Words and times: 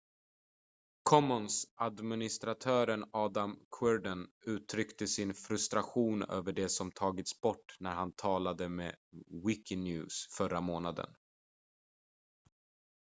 commons-administratören 1.05 3.05
adam 3.13 3.59
cuerden 3.79 4.27
uttryckte 4.45 5.07
sin 5.07 5.33
frustration 5.33 6.23
över 6.23 6.51
det 6.53 6.69
som 6.69 6.91
tagits 6.91 7.41
bort 7.41 7.75
när 7.79 7.91
han 7.95 8.11
talade 8.11 8.69
med 8.69 8.95
wikinews 9.45 10.27
förra 10.37 10.61
månaden 10.61 11.15